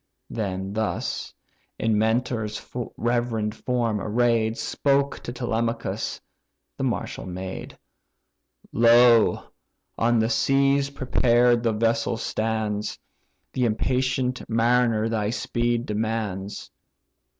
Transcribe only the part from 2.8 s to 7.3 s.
reverend form array'd, Spoke to Telemachus the martial